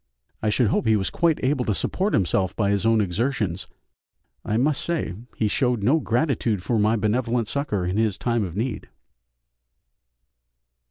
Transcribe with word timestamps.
I 0.41 0.49
should 0.49 0.69
hope 0.69 0.87
he 0.87 0.95
was 0.95 1.11
quite 1.11 1.39
able 1.43 1.63
to 1.63 1.75
support 1.75 2.15
himself 2.15 2.55
by 2.55 2.71
his 2.71 2.87
own 2.87 3.01
exertions. 3.01 3.67
I 4.43 4.57
must 4.57 4.81
say 4.83 5.13
he 5.35 5.47
showed 5.47 5.83
no 5.83 5.99
gratitude 5.99 6.63
for 6.63 6.79
my 6.79 6.95
benevolent 6.95 7.47
succour 7.47 7.85
in 7.85 7.97
his 7.97 8.17
time 8.17 8.43
of 8.43 8.55
need. 8.55 8.89